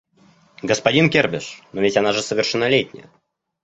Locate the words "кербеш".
1.11-1.61